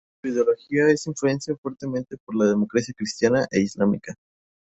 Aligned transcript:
Su 0.23 0.29
ideología 0.31 0.97
se 0.97 1.11
influencia 1.11 1.55
fuertemente 1.57 2.17
por 2.25 2.35
la 2.35 2.45
democracia 2.47 2.91
cristiana 2.97 3.45
e 3.51 3.59
islámica. 3.61 4.15